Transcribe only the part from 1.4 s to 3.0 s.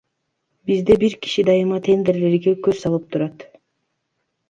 дайыма тендерлерге көз